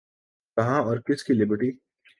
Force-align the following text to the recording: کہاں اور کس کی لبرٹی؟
کہاں 0.57 0.81
اور 0.81 0.97
کس 0.97 1.23
کی 1.23 1.33
لبرٹی؟ 1.33 1.71